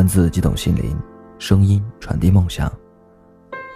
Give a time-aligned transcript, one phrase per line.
[0.00, 0.98] 文字激动心灵，
[1.38, 2.72] 声音传递梦想。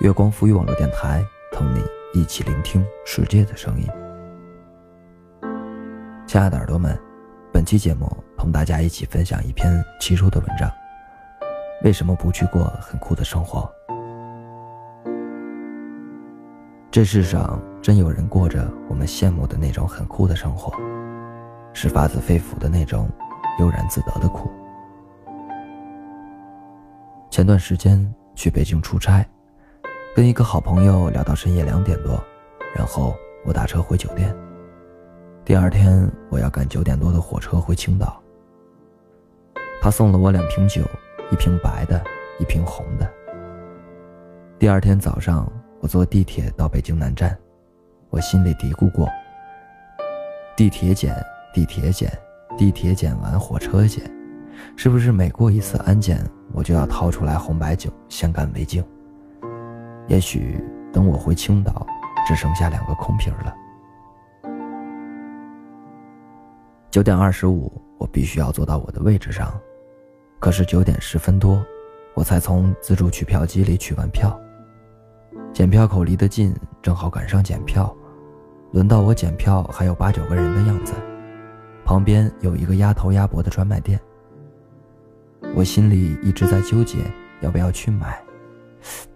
[0.01, 1.85] 月光浮语网络电台，同你
[2.15, 3.87] 一起聆听世界的声音。
[6.27, 6.99] 亲爱的耳朵们，
[7.53, 10.67] 本期节目同大家一起分享一篇七叔的文章。
[11.83, 13.71] 为什么不去过很酷的生活？
[16.91, 20.73] 这世上真有人过着我们羡慕的那种很酷的生活，
[21.75, 23.11] 是发自肺腑的那种
[23.61, 24.51] 悠然自得的酷。
[27.35, 29.27] 前段时间去北京出差，
[30.15, 32.25] 跟一个好朋友聊到深夜两点多，
[32.73, 33.13] 然后
[33.45, 34.33] 我打车回酒店。
[35.45, 38.23] 第二天我要赶九点多的火车回青岛。
[39.83, 40.83] 他送了我两瓶酒，
[41.33, 42.01] 一瓶白的，
[42.39, 43.13] 一瓶红的。
[44.57, 45.51] 第二天早上。
[45.81, 47.37] 我坐地铁到北京南站，
[48.11, 49.09] 我心里嘀咕过：
[50.57, 51.13] 地铁检，
[51.53, 52.11] 地铁检，
[52.57, 54.09] 地铁检完火车检，
[54.77, 56.19] 是不是每过一次安检，
[56.53, 58.85] 我就要掏出来红白酒先干为敬？
[60.09, 60.63] 也许
[60.93, 61.87] 等我回青岛，
[62.27, 63.55] 只剩下两个空瓶了。
[66.91, 69.53] 九点二十五，我必须要坐到我的位置上，
[70.39, 71.65] 可是九点十分多，
[72.15, 74.39] 我才从自助取票机里取完票。
[75.53, 77.95] 检票口离得近，正好赶上检票。
[78.73, 80.93] 轮到我检票，还有八九个人的样子。
[81.85, 84.01] 旁边有一个鸭头鸭脖的专卖店。
[85.57, 86.99] 我心里一直在纠结，
[87.41, 88.21] 要不要去买？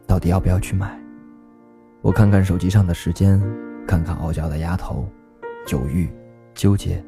[0.07, 0.97] 到底要不要去买？
[2.01, 3.43] 我看看手机上的时间，
[3.89, 5.09] 看看傲娇的鸭头，
[5.73, 6.09] 犹豫，
[6.55, 7.05] 纠结。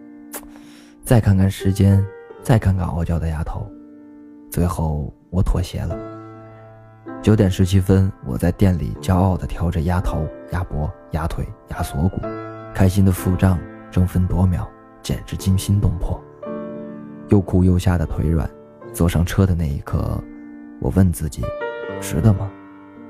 [1.05, 2.05] 再看看时间，
[2.43, 3.71] 再看看傲娇的鸭头，
[4.51, 5.97] 最后我妥协了。
[7.23, 12.21] 九点十七分，我在店里骄傲地挑着鸭头、鸭脖、鸭腿、鸭锁骨，
[12.75, 13.57] 开心的付账，
[13.93, 14.69] 争分夺秒，
[15.03, 16.21] 简直惊心动魄。
[17.29, 18.51] 又哭又吓的腿软，
[18.93, 20.23] 坐上车的那一刻，
[20.81, 21.43] 我问自己：
[22.01, 22.51] 值得吗？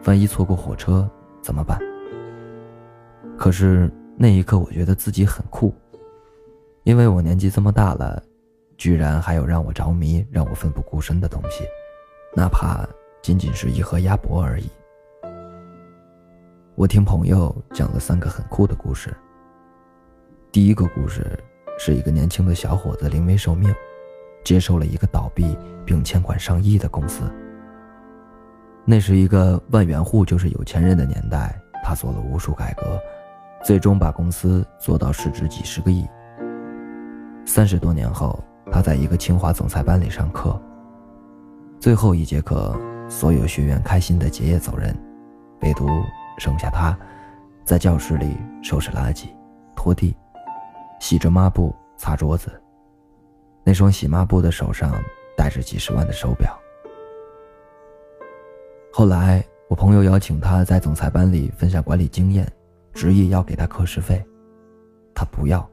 [0.05, 1.09] 万一错过火车
[1.43, 1.79] 怎么办？
[3.37, 5.75] 可是那一刻，我觉得自己很酷，
[6.85, 8.23] 因为我年纪这么大了，
[8.77, 11.65] 居然还有让我着迷、让我奋不顾身的东西，
[12.35, 12.89] 哪怕……
[13.23, 14.67] 仅仅是一盒鸭脖而已。
[16.75, 19.15] 我听朋友讲了三个很酷的故事。
[20.51, 21.39] 第一个故事
[21.79, 23.71] 是一个年轻的小伙子临危受命，
[24.45, 27.23] 接受了一个倒闭并欠款上亿的公司。
[28.84, 32.99] 那是一个万元户就是有钱人的年代，他做了无数改革，
[33.62, 36.06] 最终把公司做到市值几十个亿。
[37.45, 40.61] 三十多年后，他在一个清华总裁班里上课，
[41.78, 42.78] 最后一节课。
[43.09, 44.97] 所有学员开心的结业走人，
[45.62, 45.89] 唯独
[46.39, 46.97] 剩下他，
[47.65, 49.27] 在教室里收拾垃圾、
[49.75, 50.15] 拖地、
[51.01, 52.49] 洗着抹布、擦桌子。
[53.65, 54.94] 那双洗抹布的手上
[55.37, 56.59] 戴着几十万的手表。
[58.93, 62.50] 后来，我朋友邀请他在总裁班里分享管理经验，
[62.93, 64.25] 执意要给他课时费，
[65.15, 65.69] 他不要。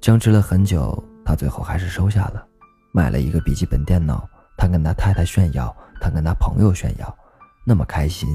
[0.00, 2.46] 僵持了很久，他最后还是收下了，
[2.92, 4.28] 买了一个笔记本电脑。
[4.56, 7.18] 他跟他太太炫耀，他跟他朋友炫耀，
[7.66, 8.28] 那么开心，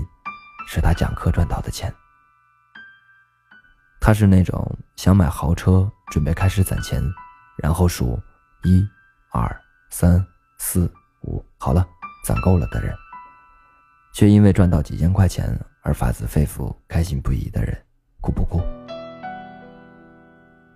[0.68, 1.94] 是他讲课赚到的钱。
[4.02, 7.02] 他是那种想买豪车，准备开始攒钱，
[7.58, 8.20] 然后数
[8.64, 8.88] 一、
[9.32, 9.56] 二、
[9.90, 10.26] 三、
[10.58, 10.92] 四、
[11.24, 11.86] 五，好了，
[12.26, 12.94] 攒够了的人，
[14.14, 17.78] 却因为赚到几千块钱而发自肺腑开心不已的人，
[18.22, 18.62] 哭不哭？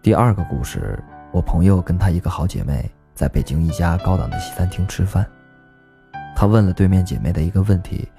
[0.01, 0.97] 第二个故事，
[1.31, 5.29] 我朋友跟她一个好姐妹在北京一家高档的西餐厅吃饭。
[6.35, 8.09] 她问了对面姐妹的一个问题：“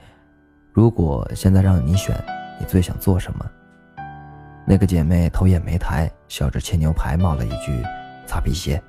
[0.74, 2.14] 如果现在让你选，
[2.58, 3.50] 你最想做什么？”
[4.66, 7.82] 那个姐妹头也没抬，笑着切牛排，冒了一句
[8.30, 8.80] ：“擦皮鞋。”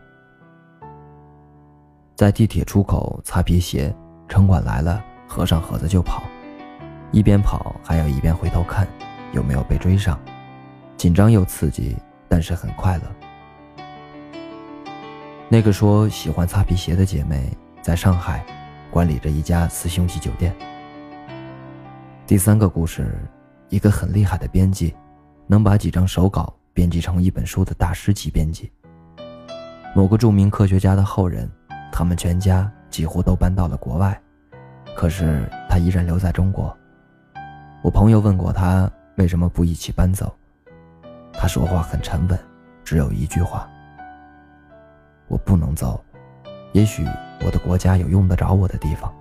[2.16, 3.92] 在地铁出口擦皮鞋，
[4.28, 6.22] 城管来了，合上盒子就跑，
[7.12, 8.88] 一边跑还要一边回头看
[9.34, 10.20] 有没有被追上，
[10.96, 11.98] 紧张又刺激，
[12.30, 13.04] 但是很快乐。
[15.50, 17.50] 那个说喜欢擦皮鞋的姐妹
[17.82, 18.46] 在上海。
[18.92, 20.54] 管理着一家四星级酒店。
[22.28, 23.18] 第三个故事，
[23.70, 24.94] 一个很厉害的编辑，
[25.48, 28.70] 能把几张手稿编辑成一本书的大师级编辑。
[29.94, 31.50] 某个著名科学家的后人，
[31.92, 34.18] 他们全家几乎都搬到了国外，
[34.96, 36.76] 可是他依然留在中国。
[37.82, 40.34] 我朋友问过他为什么不一起搬走，
[41.34, 42.40] 他说话很沉稳，
[42.86, 43.70] 只有一句话：
[45.28, 46.02] 我不能走。
[46.72, 47.06] 也许
[47.46, 49.14] 我的国家有用得着我的地方。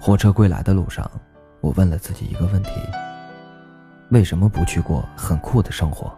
[0.00, 1.10] 火车归来的路上，
[1.60, 2.70] 我问了自己一个问题：
[4.10, 6.16] 为什么不去过很酷的生活？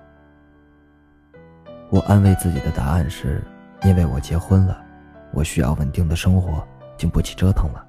[1.89, 3.43] 我安慰自己的答案是，
[3.83, 4.79] 因为我结婚了，
[5.33, 6.63] 我需要稳定的生活，
[6.99, 7.83] 经不起折腾了。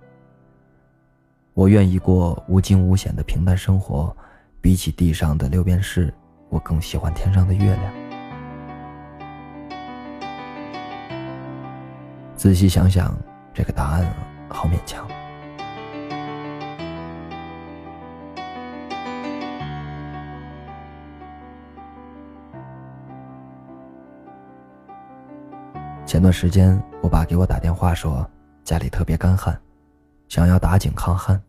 [1.54, 4.16] 我愿意过无惊无险的平淡生活，
[4.62, 6.14] 比起地上的六便士，
[6.48, 7.94] 我更喜欢天上的月亮。
[12.38, 13.14] 仔细想想，
[13.54, 14.06] 这个答案
[14.48, 15.06] 好勉强。
[26.10, 28.28] 前段时间，我爸给我打电话说
[28.64, 29.56] 家里特别干旱，
[30.28, 31.40] 想要打井抗旱。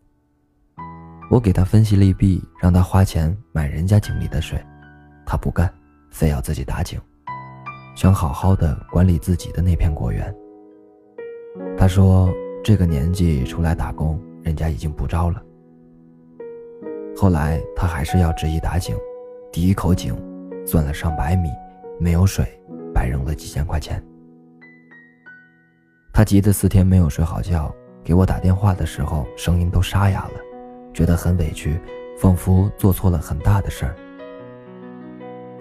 [1.31, 4.63] 我给他分析利弊，让他花钱买人家井里的水，
[5.25, 5.67] 他不干，
[6.11, 7.01] 非要自己打井，
[7.95, 10.31] 想好好的管理自己的那片果园。
[11.75, 12.29] 他说
[12.63, 15.41] 这个年纪出来打工，人家已经不招了。
[17.17, 18.95] 后来他还是要执意打井，
[19.51, 20.15] 第一口井
[20.67, 21.49] 钻了上百米，
[21.99, 22.45] 没有水，
[22.93, 23.99] 白扔了几千块钱。
[26.13, 27.73] 他急得四天没有睡好觉，
[28.03, 30.33] 给我打电话的时候声音都沙哑了，
[30.93, 31.79] 觉得很委屈，
[32.19, 33.95] 仿佛做错了很大的事儿。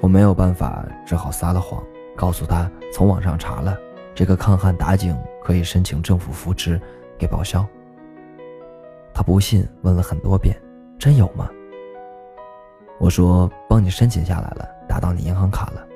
[0.01, 1.83] 我没有办法，只好撒了谎，
[2.17, 3.79] 告诉他从网上查了，
[4.15, 6.81] 这个抗旱打井可以申请政府扶持，
[7.17, 7.65] 给报销。
[9.15, 10.57] 他不信，问了很多遍，
[10.99, 11.49] 真有吗？
[12.99, 15.87] 我说帮你申请下来了，打到你银行卡了。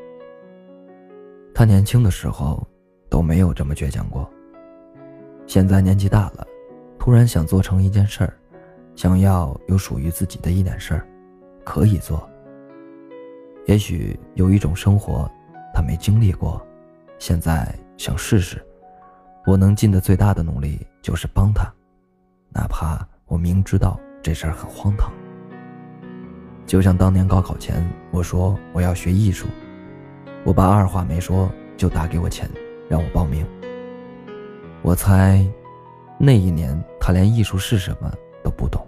[1.53, 2.67] 他年轻的时候
[3.11, 4.31] 都没有这么倔强过。
[5.55, 6.45] 现在年纪大了，
[6.99, 8.35] 突然想做成一件事儿，
[8.97, 11.07] 想要有属于自己的一点事儿，
[11.63, 12.29] 可以做。
[13.67, 15.31] 也许有一种生活，
[15.73, 16.61] 他没经历过，
[17.21, 18.61] 现在想试试。
[19.47, 21.73] 我能尽的最大的努力就是帮他，
[22.49, 25.13] 哪怕我明知道这事儿很荒唐。
[26.67, 29.47] 就像当年高考前，我说我要学艺术，
[30.45, 32.51] 我爸二话没说就打给我钱，
[32.89, 33.47] 让我报名。
[34.85, 35.43] 我猜，
[36.19, 38.87] 那一年他连艺术是什么都不懂。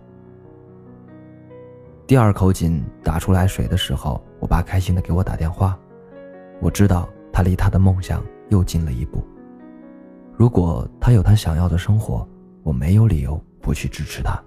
[2.06, 5.74] 第二口井打出来水的时候，我爸开心的给我打电话。
[6.60, 9.24] 我知道他离他的梦想又近了一步。
[10.36, 12.28] 如果他有他想要的生活，
[12.62, 14.38] 我没有理由不去支持他。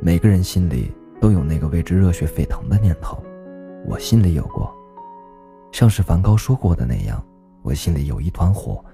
[0.00, 3.22] 每个人心里都有那个为之热血沸腾的念头，
[3.86, 4.74] 我心里有过。
[5.70, 7.24] 像是梵高说过的那样，
[7.62, 8.84] 我心里有一团火。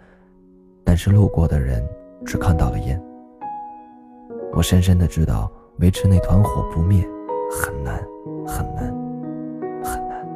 [0.89, 1.87] 但是路过的人
[2.25, 2.99] 只看到了烟。
[4.55, 7.07] 我深深的知道，维持那团火不灭
[7.53, 8.03] 很难，
[8.47, 8.87] 很难，
[9.85, 10.27] 很难。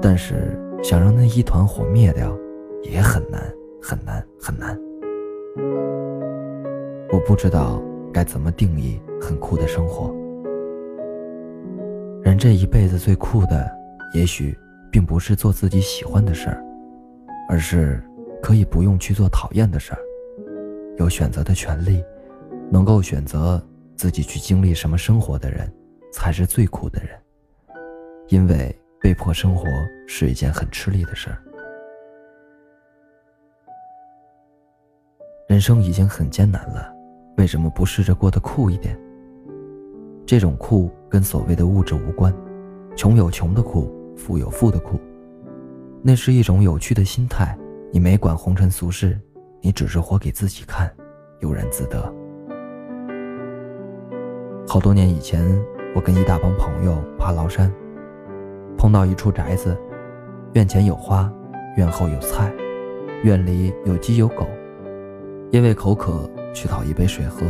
[0.00, 2.34] 但是想让那一团火灭掉，
[2.82, 3.42] 也很难，
[3.82, 4.74] 很难，很难。
[7.12, 7.78] 我不知道
[8.10, 10.10] 该怎么定义很酷的生活。
[12.22, 13.70] 人这一辈子最酷的，
[14.14, 14.56] 也许
[14.90, 16.64] 并不是做自己喜欢的事儿，
[17.50, 18.02] 而是。
[18.42, 19.98] 可以不用去做讨厌的事儿，
[20.98, 22.04] 有选择的权利，
[22.70, 23.60] 能够选择
[23.96, 25.72] 自己去经历什么生活的人，
[26.12, 27.10] 才是最苦的人。
[28.28, 29.66] 因为被迫生活
[30.06, 31.38] 是一件很吃力的事儿。
[35.48, 36.92] 人生已经很艰难了，
[37.36, 38.98] 为什么不试着过得酷一点？
[40.26, 42.34] 这种酷跟所谓的物质无关，
[42.96, 44.98] 穷有穷的酷，富有富的酷，
[46.02, 47.56] 那是一种有趣的心态。
[47.92, 49.18] 你没管红尘俗世，
[49.62, 50.92] 你只是活给自己看，
[51.40, 52.12] 悠然自得。
[54.68, 55.42] 好多年以前，
[55.94, 57.72] 我跟一大帮朋友爬崂山，
[58.76, 59.76] 碰到一处宅子，
[60.54, 61.32] 院前有花，
[61.76, 62.52] 院后有菜，
[63.22, 64.46] 院里有鸡有狗。
[65.52, 67.46] 因为口渴，去讨一杯水喝。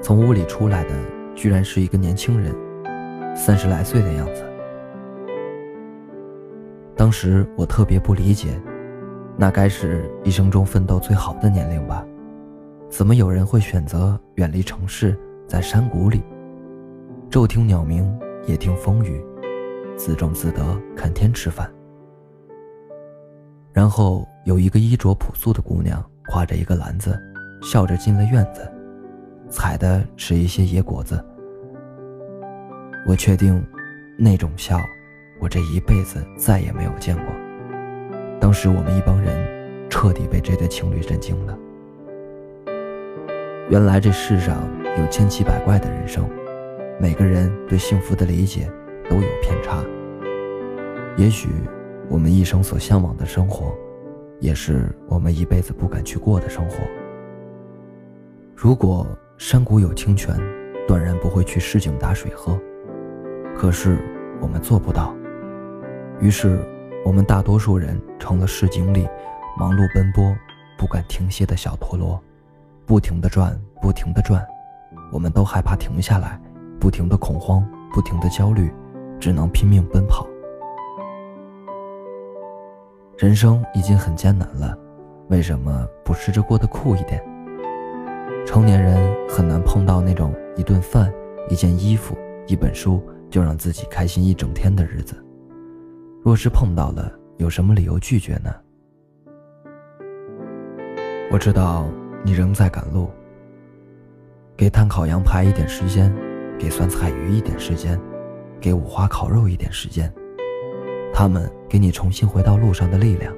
[0.00, 0.90] 从屋里出来的，
[1.34, 2.52] 居然是一个年轻人，
[3.36, 4.42] 三十来岁的样子。
[6.96, 8.58] 当时我特别不理解。
[9.36, 12.06] 那该是一生中奋斗最好的年龄吧？
[12.88, 16.22] 怎么有人会选择远离城市，在山谷里，
[17.28, 19.20] 昼听鸟鸣，夜听风雨，
[19.96, 20.62] 自种自得，
[20.94, 21.68] 看天吃饭？
[23.72, 26.00] 然后有一个衣着朴素的姑娘，
[26.30, 27.20] 挎着一个篮子，
[27.60, 28.70] 笑着进了院子，
[29.48, 31.22] 采的是一些野果子。
[33.04, 33.60] 我确定，
[34.16, 34.78] 那种笑，
[35.40, 37.26] 我这一辈子再也没有见过。
[38.44, 41.58] 当时我们一帮人彻底被这对情侣震惊了。
[43.70, 46.28] 原来这世上有千奇百怪的人生，
[47.00, 48.70] 每个人对幸福的理解
[49.08, 49.82] 都有偏差。
[51.16, 51.48] 也许
[52.10, 53.74] 我们一生所向往的生活，
[54.40, 56.76] 也是我们一辈子不敢去过的生活。
[58.54, 59.06] 如果
[59.38, 60.36] 山谷有清泉，
[60.86, 62.60] 断然不会去市井打水喝。
[63.56, 63.96] 可是
[64.38, 65.16] 我们做不到，
[66.20, 66.58] 于是，
[67.04, 69.06] 我们大多数人成了市井里
[69.58, 70.34] 忙碌奔波、
[70.78, 72.18] 不敢停歇的小陀螺，
[72.86, 74.44] 不停地转，不停地转。
[75.12, 76.40] 我们都害怕停下来，
[76.80, 78.72] 不停的恐慌，不停的焦虑，
[79.20, 80.26] 只能拼命奔跑。
[83.18, 84.76] 人生已经很艰难了，
[85.28, 87.22] 为什么不试着过得酷一点？
[88.46, 91.12] 成年人很难碰到那种一顿饭、
[91.48, 95.23] 一件衣服、一本书就让自己开心一整天的日子。
[96.24, 98.50] 若是碰到了，有什么理由拒绝呢？
[101.30, 101.86] 我知道
[102.24, 103.10] 你仍在赶路。
[104.56, 106.10] 给碳烤羊排一点时间，
[106.58, 108.00] 给酸菜鱼一点时间，
[108.58, 110.10] 给五花烤肉一点时间，
[111.12, 113.30] 他们给你重新回到路上的力量。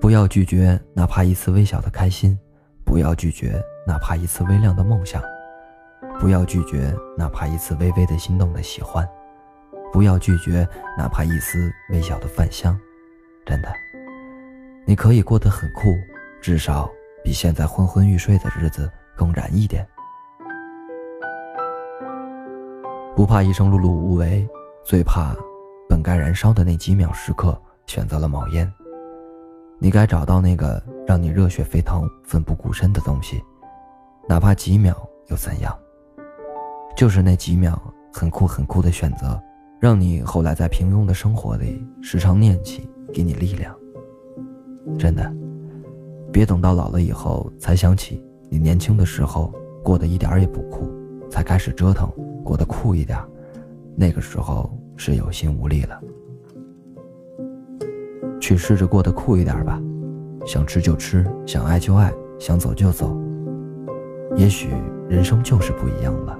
[0.00, 2.38] 不要拒绝哪怕一次微小的开心，
[2.84, 5.20] 不要拒绝哪怕一次微亮的梦想，
[6.20, 9.04] 不要拒绝哪怕一次微微的心动的喜欢，
[9.96, 12.78] 不要拒绝哪怕一丝微小的饭香。
[13.46, 13.72] 真的，
[14.84, 15.96] 你可以过得很酷，
[16.38, 16.86] 至少
[17.24, 18.92] 比现在昏昏欲睡的日子。
[19.16, 19.88] 更燃一点，
[23.16, 24.46] 不怕一生碌碌无为，
[24.84, 25.34] 最怕
[25.88, 28.70] 本该燃烧的那几秒时刻选择了冒烟。
[29.78, 33.42] 你该找到那个让你热血沸腾、奋不顾身的东西，
[34.28, 34.94] 哪怕几秒
[35.28, 35.74] 又怎样？
[36.94, 37.80] 就是那几秒
[38.12, 39.42] 很酷很酷的选择，
[39.86, 43.72] 让你后来在平庸的生活里时常念起，给你力量。
[44.98, 45.32] 真的，
[46.32, 48.20] 别等到老了以后才想起。
[48.50, 50.90] 你年轻的时候过得一点也不酷，
[51.30, 52.10] 才开始折腾，
[52.42, 53.16] 过得酷一点，
[53.94, 56.00] 那个时候是有心无力了。
[58.40, 59.80] 去试着过得酷一点吧，
[60.44, 63.16] 想吃就吃，想爱就爱，想走就走。
[64.34, 64.68] 也许
[65.08, 66.36] 人生就是不一样了，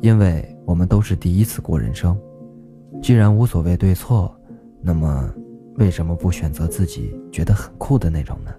[0.00, 2.16] 因为我们都是第一次过人生。
[3.00, 4.34] 既然无所谓对错，
[4.82, 5.32] 那么
[5.76, 8.52] 为什么不选择自己觉得很酷的那种呢？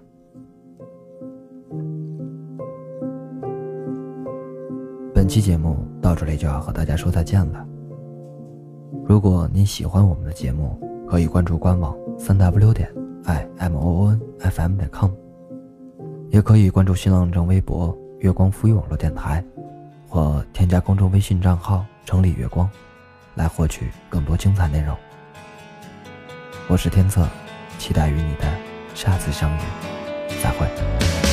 [5.14, 7.64] 本期节目到这里就要和大家说再见了。
[9.06, 12.92] 如果您喜欢我们的节目，可以关注官网三 w 点
[13.24, 15.10] i m o n f m 点 com，
[16.30, 19.44] 也可以关注新浪微博“月光赋予网络电台”，
[20.08, 22.68] 或添加公众微信账号“城里月光”，
[23.34, 24.96] 来获取更多精彩内容。
[26.68, 27.28] 我是天策，
[27.78, 28.44] 期待与你的
[28.94, 29.60] 下次相遇，
[30.42, 31.29] 再会。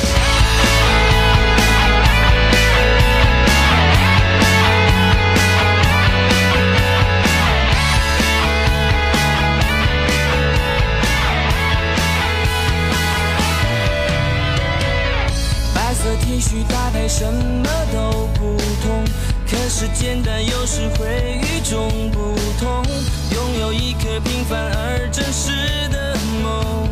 [24.20, 25.52] 平凡而真实
[25.90, 26.88] 的梦，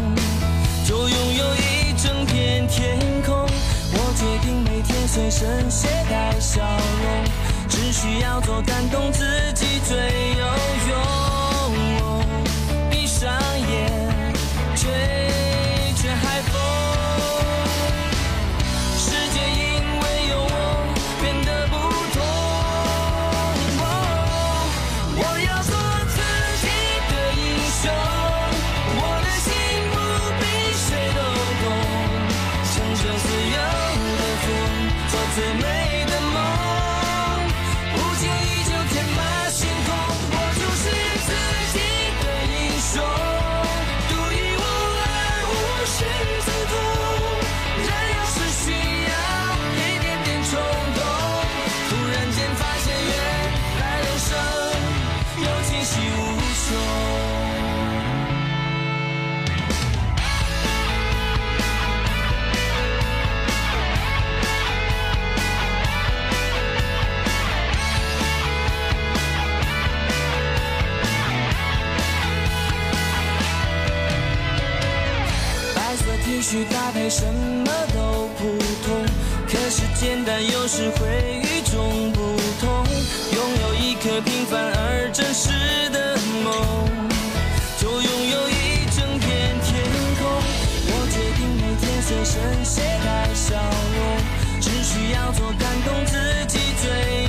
[0.86, 3.34] 就拥有一整片天空。
[3.92, 7.24] 我决定每天随身携带笑容，
[7.68, 10.46] 只需要做感动自己最有
[10.90, 11.25] 用。
[76.42, 79.04] 去搭配什么都不同，
[79.48, 82.86] 可是简单有时会与众不同。
[83.32, 85.50] 拥有一颗平凡而真实
[85.90, 86.52] 的梦，
[87.78, 89.82] 就拥有一整片天
[90.20, 90.28] 空。
[90.88, 93.56] 我决定每天随身携带笑
[93.96, 97.25] 容，只需要做感动自己最